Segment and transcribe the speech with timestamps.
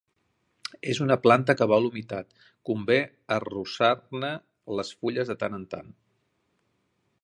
[0.93, 2.33] És una planta que vol humitat:
[2.71, 2.99] convé
[3.37, 4.35] arrosar-ne
[4.79, 5.99] les fulles de tant en tant.